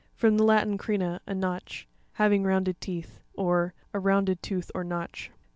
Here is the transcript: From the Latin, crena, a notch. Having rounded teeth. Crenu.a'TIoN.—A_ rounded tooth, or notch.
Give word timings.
From 0.15 0.35
the 0.37 0.43
Latin, 0.43 0.79
crena, 0.79 1.19
a 1.27 1.35
notch. 1.35 1.87
Having 2.13 2.43
rounded 2.43 2.81
teeth. 2.81 3.19
Crenu.a'TIoN.—A_ 3.37 4.03
rounded 4.03 4.41
tooth, 4.41 4.71
or 4.73 4.83
notch. 4.83 5.29